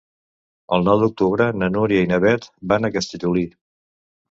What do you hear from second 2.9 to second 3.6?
a Castellolí.